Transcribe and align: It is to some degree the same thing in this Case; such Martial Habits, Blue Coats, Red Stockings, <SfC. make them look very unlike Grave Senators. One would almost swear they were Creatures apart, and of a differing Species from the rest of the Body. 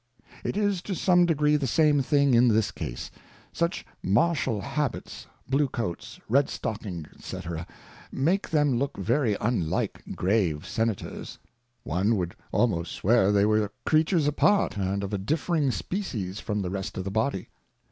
It 0.43 0.57
is 0.57 0.81
to 0.81 0.95
some 0.95 1.27
degree 1.27 1.57
the 1.57 1.67
same 1.67 2.01
thing 2.01 2.33
in 2.33 2.47
this 2.47 2.71
Case; 2.71 3.11
such 3.53 3.85
Martial 4.01 4.59
Habits, 4.59 5.27
Blue 5.47 5.67
Coats, 5.67 6.19
Red 6.27 6.49
Stockings, 6.49 7.05
<SfC. 7.19 7.67
make 8.11 8.49
them 8.49 8.79
look 8.79 8.97
very 8.97 9.37
unlike 9.39 10.01
Grave 10.15 10.65
Senators. 10.65 11.37
One 11.83 12.15
would 12.15 12.35
almost 12.51 12.93
swear 12.93 13.31
they 13.31 13.45
were 13.45 13.71
Creatures 13.85 14.25
apart, 14.25 14.75
and 14.75 15.03
of 15.03 15.13
a 15.13 15.19
differing 15.19 15.69
Species 15.69 16.39
from 16.39 16.63
the 16.63 16.71
rest 16.71 16.97
of 16.97 17.03
the 17.03 17.11
Body. 17.11 17.49